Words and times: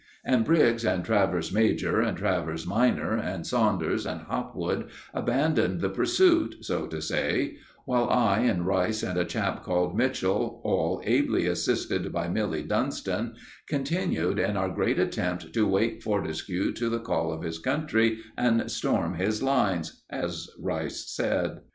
And 0.25 0.45
Briggs 0.45 0.83
and 0.83 1.05
Travers 1.05 1.51
major 1.53 2.01
and 2.01 2.17
Travers 2.17 2.65
minor 2.65 3.15
and 3.15 3.45
Saunders 3.45 4.03
and 4.07 4.21
Hopwood 4.21 4.89
abandoned 5.13 5.79
the 5.79 5.91
pursuit, 5.91 6.55
so 6.65 6.87
to 6.87 6.99
say; 6.99 7.57
while 7.85 8.09
I 8.09 8.39
and 8.39 8.65
Rice 8.65 9.03
and 9.03 9.15
a 9.19 9.23
chap 9.25 9.61
called 9.61 9.95
Mitchell, 9.95 10.59
all 10.63 11.03
ably 11.05 11.45
assisted 11.45 12.11
by 12.11 12.29
Milly 12.29 12.63
Dunston, 12.63 13.35
continued 13.67 14.39
in 14.39 14.57
our 14.57 14.69
great 14.69 14.97
attempt 14.97 15.53
to 15.53 15.67
wake 15.67 16.01
Fortescue 16.01 16.73
to 16.73 16.89
the 16.89 16.99
call 16.99 17.31
of 17.31 17.43
his 17.43 17.59
country 17.59 18.21
and 18.35 18.71
storm 18.71 19.13
his 19.13 19.43
lines, 19.43 20.01
as 20.09 20.49
Rice 20.59 21.11
said. 21.13 21.59